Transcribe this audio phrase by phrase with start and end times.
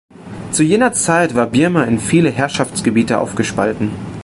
[0.49, 3.91] Zu jener Zeit war Birma in viele Herrschaftsgebiete aufgespalten.